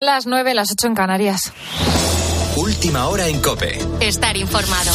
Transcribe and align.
Las 0.00 0.26
nueve, 0.26 0.54
las 0.54 0.70
ocho 0.70 0.86
en 0.86 0.94
Canarias. 0.94 1.52
Última 2.56 3.08
hora 3.08 3.26
en 3.26 3.40
Cope. 3.40 3.80
Estar 3.98 4.36
informado. 4.36 4.92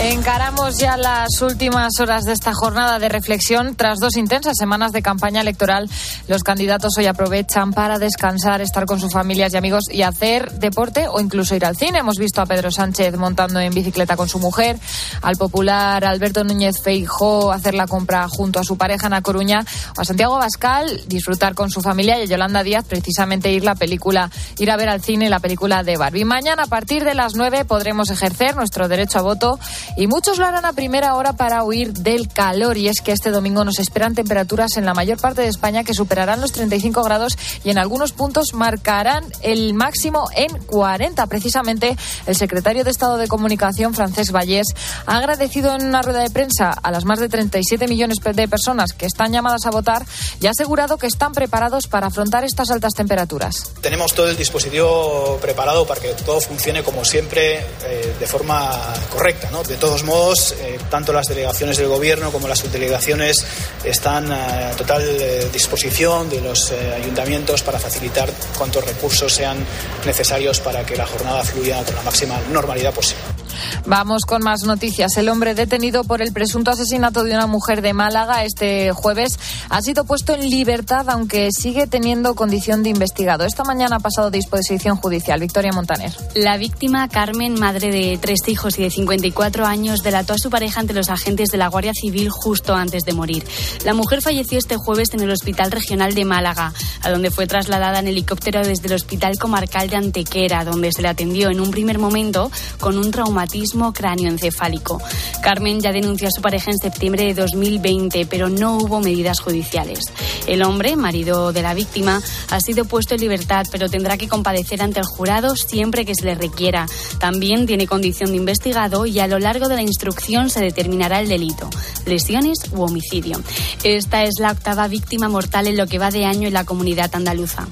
Encaramos 0.00 0.78
ya 0.78 0.96
las 0.96 1.42
últimas 1.42 1.98
horas 1.98 2.22
de 2.22 2.32
esta 2.32 2.52
jornada 2.54 3.00
de 3.00 3.08
reflexión. 3.08 3.74
Tras 3.74 3.98
dos 3.98 4.16
intensas 4.16 4.56
semanas 4.56 4.92
de 4.92 5.02
campaña 5.02 5.40
electoral, 5.40 5.90
los 6.28 6.44
candidatos 6.44 6.96
hoy 6.96 7.06
aprovechan 7.06 7.72
para 7.72 7.98
descansar, 7.98 8.60
estar 8.60 8.86
con 8.86 9.00
sus 9.00 9.12
familias 9.12 9.52
y 9.52 9.56
amigos 9.56 9.86
y 9.90 10.02
hacer 10.02 10.52
deporte 10.52 11.08
o 11.08 11.18
incluso 11.18 11.56
ir 11.56 11.64
al 11.66 11.76
cine. 11.76 11.98
Hemos 11.98 12.16
visto 12.16 12.40
a 12.40 12.46
Pedro 12.46 12.70
Sánchez 12.70 13.16
montando 13.16 13.58
en 13.58 13.74
bicicleta 13.74 14.16
con 14.16 14.28
su 14.28 14.38
mujer, 14.38 14.78
al 15.20 15.36
popular 15.36 16.04
Alberto 16.04 16.44
Núñez 16.44 16.76
Feijó 16.80 17.50
hacer 17.50 17.74
la 17.74 17.88
compra 17.88 18.28
junto 18.28 18.60
a 18.60 18.64
su 18.64 18.78
pareja 18.78 19.08
en 19.08 19.14
A 19.14 19.22
Coruña, 19.22 19.64
o 19.96 20.00
a 20.00 20.04
Santiago 20.04 20.38
Bascal 20.38 21.02
disfrutar 21.08 21.54
con 21.54 21.70
su 21.70 21.82
familia 21.82 22.20
y 22.20 22.22
a 22.22 22.26
Yolanda 22.26 22.62
Díaz 22.62 22.84
precisamente 22.88 23.52
ir 23.52 23.64
la 23.64 23.74
película, 23.74 24.30
ir 24.58 24.70
a 24.70 24.76
ver 24.76 24.90
al 24.90 25.02
cine 25.02 25.28
la 25.28 25.40
película 25.40 25.82
de 25.82 25.96
Barbie. 25.96 26.24
Mañana 26.24 26.62
a 26.62 26.68
partir 26.68 27.02
de 27.02 27.14
las 27.14 27.34
nueve 27.34 27.64
podremos 27.64 28.10
ejercer 28.10 28.54
nuestro 28.54 28.86
derecho 28.86 29.18
a 29.18 29.22
voto 29.22 29.58
y 29.96 30.06
muchos 30.06 30.38
lo 30.38 30.46
harán 30.46 30.64
a 30.64 30.72
primera 30.72 31.14
hora 31.14 31.32
para 31.32 31.64
huir 31.64 31.92
del 31.92 32.28
calor. 32.28 32.76
Y 32.76 32.88
es 32.88 33.00
que 33.00 33.12
este 33.12 33.30
domingo 33.30 33.64
nos 33.64 33.78
esperan 33.78 34.14
temperaturas 34.14 34.76
en 34.76 34.84
la 34.84 34.94
mayor 34.94 35.20
parte 35.20 35.42
de 35.42 35.48
España 35.48 35.84
que 35.84 35.94
superarán 35.94 36.40
los 36.40 36.52
35 36.52 37.02
grados 37.02 37.36
y 37.64 37.70
en 37.70 37.78
algunos 37.78 38.12
puntos 38.12 38.54
marcarán 38.54 39.24
el 39.42 39.74
máximo 39.74 40.28
en 40.34 40.48
40. 40.64 41.26
Precisamente 41.26 41.96
el 42.26 42.36
secretario 42.36 42.84
de 42.84 42.90
Estado 42.90 43.16
de 43.16 43.28
Comunicación, 43.28 43.94
Francés 43.94 44.32
Vallés, 44.32 44.66
ha 45.06 45.16
agradecido 45.16 45.74
en 45.74 45.86
una 45.86 46.02
rueda 46.02 46.22
de 46.22 46.30
prensa 46.30 46.70
a 46.70 46.90
las 46.90 47.04
más 47.04 47.18
de 47.20 47.28
37 47.28 47.86
millones 47.88 48.18
de 48.22 48.48
personas 48.48 48.92
que 48.92 49.06
están 49.06 49.32
llamadas 49.32 49.66
a 49.66 49.70
votar 49.70 50.04
y 50.40 50.46
ha 50.46 50.50
asegurado 50.50 50.98
que 50.98 51.06
están 51.06 51.32
preparados 51.32 51.86
para 51.86 52.08
afrontar 52.08 52.44
estas 52.44 52.70
altas 52.70 52.94
temperaturas. 52.94 53.72
Tenemos 53.80 54.14
todo 54.14 54.28
el 54.28 54.36
dispositivo 54.36 55.38
preparado 55.40 55.86
para 55.86 56.00
que 56.00 56.08
todo 56.24 56.40
funcione 56.40 56.82
como 56.82 57.04
siempre 57.04 57.58
eh, 57.58 58.16
de 58.18 58.26
forma 58.26 58.70
correcta, 59.10 59.50
¿no? 59.50 59.62
De 59.62 59.76
todos 59.78 60.04
modos, 60.04 60.54
eh, 60.60 60.78
tanto 60.90 61.12
las 61.12 61.26
delegaciones 61.26 61.76
del 61.76 61.88
Gobierno 61.88 62.30
como 62.32 62.48
las 62.48 62.58
subdelegaciones 62.58 63.44
están 63.84 64.30
a 64.30 64.70
total 64.76 65.02
eh, 65.02 65.48
disposición 65.52 66.28
de 66.28 66.40
los 66.40 66.70
eh, 66.72 66.94
ayuntamientos 66.94 67.62
para 67.62 67.78
facilitar 67.78 68.30
cuantos 68.56 68.84
recursos 68.84 69.32
sean 69.32 69.58
necesarios 70.04 70.60
para 70.60 70.84
que 70.84 70.96
la 70.96 71.06
jornada 71.06 71.44
fluya 71.44 71.82
con 71.84 71.94
la 71.94 72.02
máxima 72.02 72.40
normalidad 72.50 72.92
posible. 72.92 73.37
Vamos 73.86 74.22
con 74.26 74.42
más 74.42 74.62
noticias. 74.64 75.16
El 75.16 75.28
hombre 75.28 75.54
detenido 75.54 76.04
por 76.04 76.22
el 76.22 76.32
presunto 76.32 76.70
asesinato 76.70 77.24
de 77.24 77.34
una 77.34 77.46
mujer 77.46 77.82
de 77.82 77.92
Málaga 77.92 78.44
este 78.44 78.92
jueves 78.92 79.38
ha 79.68 79.80
sido 79.82 80.04
puesto 80.04 80.34
en 80.34 80.48
libertad, 80.48 81.08
aunque 81.08 81.48
sigue 81.52 81.86
teniendo 81.86 82.34
condición 82.34 82.82
de 82.82 82.90
investigado. 82.90 83.44
Esta 83.44 83.64
mañana 83.64 83.96
ha 83.96 84.00
pasado 84.00 84.28
a 84.28 84.30
disposición 84.30 84.96
judicial. 84.96 85.40
Victoria 85.40 85.72
Montaner. 85.72 86.12
La 86.34 86.56
víctima, 86.56 87.08
Carmen, 87.08 87.58
madre 87.58 87.90
de 87.90 88.18
tres 88.18 88.40
hijos 88.46 88.78
y 88.78 88.82
de 88.82 88.90
54 88.90 89.66
años, 89.66 90.02
delató 90.02 90.34
a 90.34 90.38
su 90.38 90.50
pareja 90.50 90.80
ante 90.80 90.94
los 90.94 91.10
agentes 91.10 91.48
de 91.50 91.58
la 91.58 91.68
Guardia 91.68 91.92
Civil 91.94 92.28
justo 92.30 92.74
antes 92.74 93.04
de 93.04 93.12
morir. 93.12 93.44
La 93.84 93.94
mujer 93.94 94.22
falleció 94.22 94.58
este 94.58 94.76
jueves 94.76 95.08
en 95.12 95.20
el 95.20 95.30
Hospital 95.30 95.70
Regional 95.70 96.14
de 96.14 96.24
Málaga, 96.24 96.72
a 97.02 97.10
donde 97.10 97.30
fue 97.30 97.46
trasladada 97.46 97.98
en 98.00 98.08
helicóptero 98.08 98.62
desde 98.64 98.86
el 98.88 98.94
Hospital 98.94 99.38
Comarcal 99.38 99.88
de 99.88 99.96
Antequera, 99.96 100.64
donde 100.64 100.92
se 100.92 101.02
le 101.02 101.08
atendió 101.08 101.50
en 101.50 101.60
un 101.60 101.70
primer 101.70 101.98
momento 101.98 102.50
con 102.78 102.98
un 102.98 103.10
traumatismo 103.10 103.47
cráneoencefálico. 103.92 105.00
Carmen 105.42 105.80
ya 105.80 105.92
denunció 105.92 106.28
a 106.28 106.30
su 106.30 106.40
pareja 106.40 106.70
en 106.70 106.78
septiembre 106.78 107.24
de 107.24 107.34
2020, 107.34 108.26
pero 108.26 108.48
no 108.48 108.76
hubo 108.76 109.00
medidas 109.00 109.40
judiciales. 109.40 110.00
El 110.46 110.62
hombre, 110.62 110.96
marido 110.96 111.52
de 111.52 111.62
la 111.62 111.74
víctima, 111.74 112.20
ha 112.50 112.60
sido 112.60 112.84
puesto 112.84 113.14
en 113.14 113.20
libertad, 113.20 113.64
pero 113.70 113.88
tendrá 113.88 114.16
que 114.16 114.28
compadecer 114.28 114.82
ante 114.82 115.00
el 115.00 115.06
jurado 115.06 115.56
siempre 115.56 116.04
que 116.04 116.14
se 116.14 116.24
le 116.24 116.34
requiera. 116.34 116.86
También 117.18 117.66
tiene 117.66 117.86
condición 117.86 118.30
de 118.30 118.36
investigado 118.36 119.06
y 119.06 119.18
a 119.18 119.26
lo 119.26 119.38
largo 119.38 119.68
de 119.68 119.76
la 119.76 119.82
instrucción 119.82 120.50
se 120.50 120.60
determinará 120.60 121.20
el 121.20 121.28
delito, 121.28 121.68
lesiones 122.06 122.58
u 122.72 122.82
homicidio. 122.82 123.40
Esta 123.82 124.24
es 124.24 124.34
la 124.38 124.52
octava 124.52 124.88
víctima 124.88 125.28
mortal 125.28 125.66
en 125.66 125.76
lo 125.76 125.86
que 125.86 125.98
va 125.98 126.10
de 126.10 126.24
año 126.24 126.48
en 126.48 126.54
la 126.54 126.64
comunidad 126.64 127.14
andaluza 127.14 127.66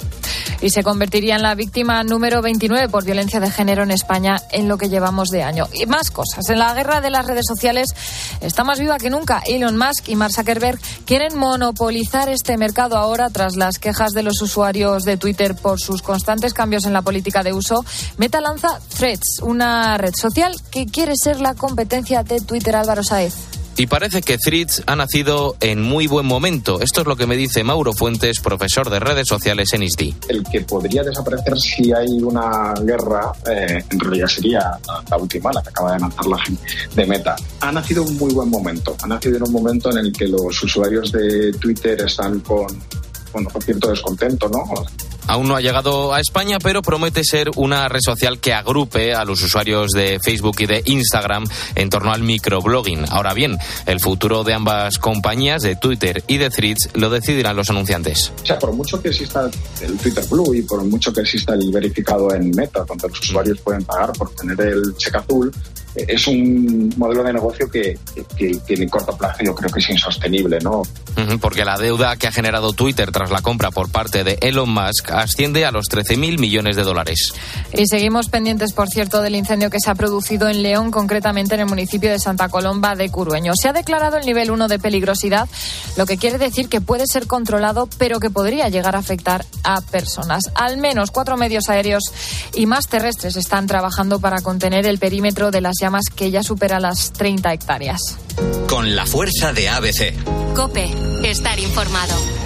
y 0.61 0.71
se 0.71 0.83
convertiría 0.83 1.37
en 1.37 1.43
la 1.43 1.55
víctima 1.55 2.03
número 2.05 2.43
29 2.43 2.89
por 2.89 3.05
violencia 3.05 3.41
de 3.41 3.51
género 3.51 3.83
en 3.83 3.91
España 3.91 4.37
en 4.51 4.69
lo 4.69 4.79
que 4.79 4.89
llevamos 4.89 5.29
de 5.29 5.43
año. 5.43 5.67
Y 5.73 5.87
más 5.87 6.11
cosas. 6.11 6.49
En 6.49 6.59
la 6.59 6.75
guerra 6.75 7.01
de 7.01 7.11
las 7.11 7.27
redes 7.27 7.47
sociales 7.47 7.89
está 8.41 8.65
más 8.65 8.79
viva 8.79 8.99
que 8.99 9.11
nunca. 9.11 9.43
Elon 9.47 9.77
Musk 9.77 10.09
y 10.09 10.17
Mark 10.17 10.33
Zuckerberg 10.35 10.79
quieren 11.05 11.37
monopolizar 11.37 12.29
este 12.29 12.57
mercado 12.57 12.97
ahora 12.97 13.31
tras 13.31 13.57
las 13.57 13.79
quejas 13.79 14.13
de 14.13 14.23
los 14.23 14.41
usuarios 14.43 15.05
de 15.05 15.17
Twitter 15.17 15.55
por 15.55 15.81
sus 15.81 16.03
constantes 16.03 16.55
cambios 16.55 16.85
en 16.85 16.93
la 16.93 17.03
política 17.03 17.43
de 17.43 17.53
uso. 17.53 17.85
Meta 18.19 18.41
lanza 18.41 18.81
Threads, 18.97 19.41
una 19.43 19.97
red 19.99 20.15
social 20.19 20.55
que 20.71 20.87
quiere 20.87 21.15
ser 21.17 21.41
la 21.41 21.55
competencia 21.55 22.23
de 22.23 22.41
Twitter 22.41 22.77
Álvaro 22.77 23.03
Saez. 23.03 23.46
Y 23.79 23.87
parece 23.89 24.23
que 24.23 24.39
Threads 24.39 24.85
ha 24.87 24.97
nacido 24.97 25.57
en 25.61 25.83
muy 25.83 26.07
buen 26.07 26.25
momento. 26.25 26.81
Esto 26.81 27.03
es 27.03 27.07
lo 27.07 27.15
que 27.15 27.27
me 27.27 27.37
dice 27.37 27.63
Mauro 27.63 27.93
Fuentes, 27.93 28.41
profesor 28.41 28.89
de 28.89 29.01
redes 29.01 29.29
sociales 29.29 29.73
en 29.75 29.83
ISDI. 29.83 30.17
El 30.29 30.43
que 30.45 30.63
podría 30.63 31.03
desaparecer 31.03 31.59
si 31.59 31.93
hay 31.93 32.09
una 32.23 32.73
guerra, 32.83 33.33
eh, 33.51 33.85
en 33.91 34.01
realidad 34.01 34.29
sería 34.29 34.79
la, 35.11 35.17
última, 35.19 35.53
la 35.53 35.63
que 35.63 35.69
acaba 35.69 35.93
de 35.93 36.01
lanzar 36.01 36.27
la 36.27 36.39
gente 36.39 36.63
de 36.95 37.07
Meta. 37.07 37.37
Ha 37.61 37.71
nacido 37.71 38.03
en 38.03 38.09
un 38.09 38.17
muy 38.17 38.33
buen 38.33 38.49
momento. 38.49 38.97
Ha 39.03 39.07
nacido 39.07 39.37
en 39.37 39.43
un 39.43 39.53
momento 39.53 39.91
en 39.91 39.99
el 39.99 40.13
que 40.13 40.27
los 40.27 40.63
usuarios 40.63 41.13
de 41.13 41.53
Twitter 41.53 42.01
están 42.01 42.41
con 42.41 42.67
cierto 43.63 43.91
descontento, 43.91 44.49
¿no? 44.49 44.65
Aún 45.27 45.49
no 45.49 45.57
ha 45.57 45.61
llegado 45.61 46.15
a 46.15 46.21
España, 46.21 46.59
pero 46.63 46.83
promete 46.83 47.25
ser 47.25 47.51
una 47.57 47.89
red 47.89 48.01
social 48.01 48.39
que 48.39 48.53
agrupe 48.53 49.15
a 49.15 49.25
los 49.25 49.43
usuarios 49.43 49.91
de 49.91 50.19
Facebook 50.21 50.57
y 50.61 50.67
de 50.67 50.83
Instagram 50.85 51.45
en 51.75 51.91
torno 51.91 52.13
al 52.13 52.23
microblogging. 52.23 53.05
Ahora 53.11 53.35
bien, 53.35 53.59
el 53.87 54.01
futuro 54.01 54.45
de 54.45 54.55
ambas 54.55 54.99
compañías, 54.99 55.63
de 55.63 55.77
Twitter 55.77 56.23
y 56.27 56.39
de 56.39 56.51
Threads, 56.51 56.91
lo 56.95 57.11
decidirán 57.11 57.57
los 57.57 57.71
anunciantes. 57.71 58.33
O 58.43 58.47
sea, 58.47 58.59
por 58.59 58.73
mucho 58.73 59.01
que 59.01 59.09
exista 59.09 59.51
el 59.81 59.97
Twitter 59.99 60.25
Blue 60.31 60.55
y 60.55 60.63
por 60.63 60.85
mucho 60.85 61.13
que 61.13 61.23
exista 61.23 61.55
el 61.55 61.71
verificado 61.71 62.33
en 62.35 62.51
Meta, 62.51 62.85
donde 62.85 63.09
los 63.09 63.21
usuarios 63.21 63.61
pueden 63.61 63.85
pagar 63.85 64.13
por 64.13 64.31
tener 64.35 64.61
el 64.61 64.97
cheque 64.97 65.19
azul, 65.19 65.53
es 65.97 66.27
un 66.27 66.93
modelo 66.97 67.23
de 67.23 67.33
negocio 67.33 67.71
que, 67.71 67.99
que, 68.37 68.59
que, 68.67 68.75
en 68.75 68.89
corto 68.89 69.17
plazo 69.17 69.43
yo 69.45 69.55
creo 69.55 69.71
que 69.71 69.81
es 69.81 69.91
insostenible, 69.91 70.59
¿no? 70.61 70.83
Porque 71.41 71.65
la 71.65 71.79
deuda 71.79 72.17
que 72.17 72.27
ha 72.27 72.33
generado 72.33 72.73
Twitter 72.73 73.11
tras 73.11 73.31
la 73.31 73.41
compra 73.41 73.71
por 73.71 73.91
parte 73.91 74.23
de 74.23 74.39
Elon 74.43 74.69
Musk 74.69 75.11
asciende 75.13 75.65
a 75.65 75.71
los 75.71 75.87
13.000 75.87 76.39
millones 76.39 76.77
de 76.77 76.83
dólares. 76.83 77.33
Y 77.73 77.87
seguimos 77.87 78.29
pendientes, 78.29 78.73
por 78.73 78.89
cierto, 78.89 79.23
del 79.23 79.35
incendio 79.35 79.71
que 79.71 79.81
se 79.81 79.91
ha 79.91 79.95
producido 79.95 80.49
en 80.49 80.63
León, 80.63 80.91
concretamente 80.91 81.55
en 81.55 81.61
el 81.61 81.67
municipio 81.67 82.11
de 82.11 82.19
Santa 82.19 82.49
Colomba 82.49 82.95
de 82.95 83.09
Curueño. 83.09 83.53
Se 83.61 83.69
ha 83.69 83.73
declarado 83.73 84.19
el 84.19 84.27
nivel 84.27 84.51
1 84.51 84.69
de 84.69 84.79
peligrosidad, 84.79 85.49
lo 85.97 86.07
que 86.07 86.19
quiere 86.19 86.39
decir 86.39 86.69
que 86.69 86.81
puede 86.81 87.07
ser 87.07 87.27
controlado, 87.27 87.89
pero 87.99 88.21
que 88.21 88.31
podría 88.31 88.69
llegar 88.69 88.97
a 88.97 88.99
afectar 88.99 89.45
a 89.65 89.81
personas. 89.81 90.51
Al 90.55 90.77
menos 90.77 91.11
cuatro 91.11 91.37
medios 91.37 91.69
aéreos 91.69 92.05
y 92.55 92.67
más 92.67 92.89
terrestres 92.89 93.37
están 93.37 93.67
trabajando 93.67 94.21
para 94.21 94.43
contener 94.43 94.87
el 94.87 94.99
perímetro 94.99 95.51
de 95.51 95.61
las 95.61 95.75
llamas 95.87 96.07
que 96.13 96.33
ya 96.33 96.43
supera 96.43 96.81
las 96.81 97.13
30 97.13 97.53
hectáreas. 97.53 98.19
Con 98.69 98.97
la 98.97 99.07
fuerza 99.07 99.53
de 99.53 99.69
ABC. 99.69 100.15
Cope, 100.57 100.93
estar 101.23 101.61
informado. 101.61 102.46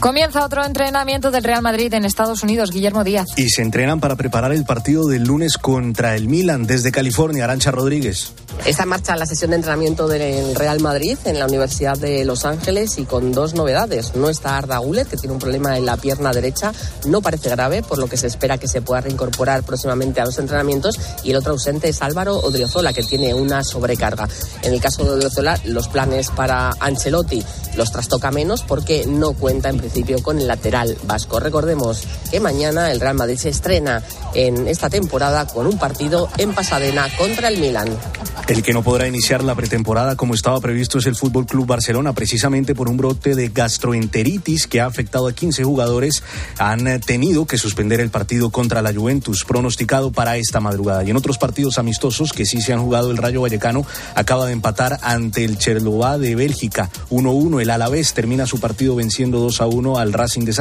Comienza 0.00 0.44
otro 0.44 0.62
entrenamiento 0.62 1.30
del 1.30 1.42
Real 1.42 1.62
Madrid 1.62 1.92
en 1.94 2.04
Estados 2.04 2.42
Unidos, 2.42 2.70
Guillermo 2.70 3.02
Díaz. 3.02 3.28
Y 3.36 3.48
se 3.48 3.62
entrenan 3.62 3.98
para 3.98 4.14
preparar 4.14 4.52
el 4.52 4.64
partido 4.64 5.06
del 5.06 5.24
lunes 5.24 5.56
contra 5.56 6.14
el 6.14 6.28
Milan 6.28 6.66
desde 6.66 6.92
California, 6.92 7.44
Arancha 7.44 7.70
Rodríguez. 7.70 8.32
Está 8.64 8.82
en 8.82 8.88
marcha 8.90 9.16
la 9.16 9.26
sesión 9.26 9.50
de 9.50 9.56
entrenamiento 9.56 10.06
del 10.06 10.54
Real 10.54 10.80
Madrid 10.80 11.18
en 11.24 11.38
la 11.38 11.46
Universidad 11.46 11.96
de 11.96 12.24
Los 12.24 12.44
Ángeles 12.44 12.98
y 12.98 13.04
con 13.04 13.32
dos 13.32 13.54
novedades. 13.54 14.14
No 14.14 14.28
está 14.28 14.56
Arda 14.56 14.78
Gulet, 14.78 15.08
que 15.08 15.16
tiene 15.16 15.34
un 15.34 15.38
problema 15.38 15.76
en 15.76 15.86
la 15.86 15.96
pierna 15.96 16.32
derecha, 16.32 16.72
no 17.06 17.20
parece 17.20 17.48
grave, 17.48 17.82
por 17.82 17.98
lo 17.98 18.06
que 18.06 18.16
se 18.16 18.26
espera 18.26 18.58
que 18.58 18.68
se 18.68 18.82
pueda 18.82 19.02
reincorporar 19.02 19.62
próximamente 19.62 20.20
a 20.20 20.24
los 20.24 20.38
entrenamientos. 20.38 20.98
Y 21.22 21.30
el 21.30 21.36
otro 21.36 21.52
ausente 21.52 21.88
es 21.88 22.02
Álvaro 22.02 22.38
Odriozola, 22.38 22.92
que 22.92 23.02
tiene 23.02 23.34
una 23.34 23.62
sobrecarga. 23.62 24.28
En 24.62 24.72
el 24.72 24.80
caso 24.80 25.04
de 25.04 25.10
Odriozola, 25.10 25.58
los 25.64 25.88
planes 25.88 26.30
para 26.30 26.70
Ancelotti 26.80 27.44
los 27.76 27.92
trastoca 27.92 28.30
menos 28.30 28.62
porque 28.62 29.04
no 29.06 29.34
cuenta 29.34 29.68
en 29.68 29.78
principio 29.86 30.22
con 30.22 30.38
el 30.38 30.48
lateral 30.48 30.96
vasco. 31.04 31.38
Recordemos 31.38 32.02
que 32.30 32.40
mañana 32.40 32.90
el 32.90 33.00
Real 33.00 33.14
Madrid 33.14 33.36
se 33.36 33.50
estrena 33.50 34.02
en 34.34 34.66
esta 34.66 34.90
temporada 34.90 35.46
con 35.46 35.66
un 35.66 35.78
partido 35.78 36.28
en 36.38 36.52
Pasadena 36.52 37.08
contra 37.16 37.48
el 37.48 37.58
Milan. 37.58 37.88
El 38.48 38.62
que 38.62 38.72
no 38.72 38.82
podrá 38.82 39.08
iniciar 39.08 39.42
la 39.42 39.56
pretemporada 39.56 40.14
como 40.14 40.34
estaba 40.34 40.60
previsto 40.60 40.98
es 40.98 41.06
el 41.06 41.16
Fútbol 41.16 41.46
Club 41.46 41.66
Barcelona, 41.66 42.12
precisamente 42.12 42.74
por 42.74 42.88
un 42.88 42.96
brote 42.96 43.34
de 43.34 43.48
gastroenteritis 43.48 44.66
que 44.66 44.80
ha 44.80 44.86
afectado 44.86 45.26
a 45.26 45.32
15 45.32 45.64
jugadores. 45.64 46.22
Han 46.58 47.00
tenido 47.00 47.46
que 47.46 47.58
suspender 47.58 48.00
el 48.00 48.10
partido 48.10 48.50
contra 48.50 48.82
la 48.82 48.94
Juventus, 48.94 49.44
pronosticado 49.44 50.12
para 50.12 50.36
esta 50.36 50.60
madrugada. 50.60 51.02
Y 51.02 51.10
en 51.10 51.16
otros 51.16 51.38
partidos 51.38 51.78
amistosos 51.78 52.32
que 52.32 52.46
sí 52.46 52.60
se 52.60 52.72
han 52.72 52.82
jugado, 52.82 53.10
el 53.10 53.16
Rayo 53.16 53.42
Vallecano 53.42 53.84
acaba 54.14 54.46
de 54.46 54.52
empatar 54.52 54.98
ante 55.02 55.44
el 55.44 55.58
Cherlová 55.58 56.18
de 56.18 56.36
Bélgica 56.36 56.88
1-1. 57.10 57.62
El 57.62 57.70
Alavés 57.70 58.14
termina 58.14 58.46
su 58.46 58.60
partido 58.60 58.94
venciendo 58.94 59.44
2-1 59.48 59.75
al 59.98 60.12
Racing 60.12 60.40
de 60.40 60.52
San 60.52 60.54